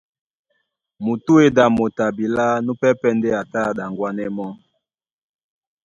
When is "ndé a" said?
3.17-3.41